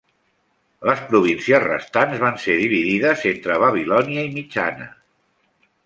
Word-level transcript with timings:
Les 0.89 1.03
províncies 1.11 1.61
restants 1.65 2.23
van 2.25 2.41
ser 2.47 2.57
dividides 2.63 3.29
entre 3.35 3.59
Babilònia 3.69 4.27
i 4.31 4.37
Mitjana. 4.41 4.93